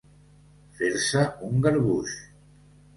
Fer-se 0.79 1.27
un 1.51 1.63
garbuix. 1.69 2.21